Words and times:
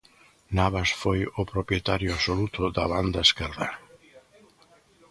Navas 0.57 0.89
foi 1.01 1.19
o 1.41 1.43
propietario 1.53 2.09
absoluto 2.13 2.61
da 2.75 2.85
banda 2.93 3.21
esquerda. 3.27 3.69